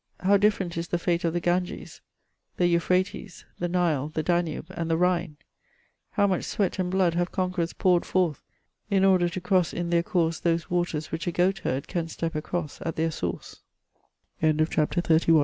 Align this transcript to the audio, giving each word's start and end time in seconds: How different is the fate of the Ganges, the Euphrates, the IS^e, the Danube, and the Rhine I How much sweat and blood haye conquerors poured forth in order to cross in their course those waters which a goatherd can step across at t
How 0.21 0.35
different 0.35 0.77
is 0.77 0.87
the 0.87 0.97
fate 0.97 1.23
of 1.25 1.33
the 1.33 1.39
Ganges, 1.39 2.01
the 2.57 2.65
Euphrates, 2.65 3.45
the 3.59 3.69
IS^e, 3.69 4.11
the 4.13 4.23
Danube, 4.23 4.65
and 4.71 4.89
the 4.89 4.97
Rhine 4.97 5.37
I 5.37 5.41
How 6.15 6.25
much 6.25 6.43
sweat 6.43 6.79
and 6.79 6.89
blood 6.89 7.13
haye 7.13 7.25
conquerors 7.27 7.73
poured 7.73 8.03
forth 8.03 8.41
in 8.89 9.05
order 9.05 9.29
to 9.29 9.39
cross 9.39 9.73
in 9.73 9.91
their 9.91 10.01
course 10.01 10.39
those 10.39 10.71
waters 10.71 11.11
which 11.11 11.27
a 11.27 11.31
goatherd 11.31 11.87
can 11.87 12.07
step 12.07 12.33
across 12.33 12.81
at 12.81 12.95
t 12.95 13.11